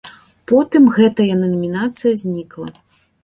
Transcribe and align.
Потым 0.51 0.87
гэтая 0.95 1.29
намінацыя 1.43 2.13
знікла. 2.25 2.67